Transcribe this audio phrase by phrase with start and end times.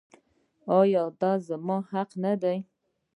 [0.79, 2.57] آیا دا زموږ حق نه دی؟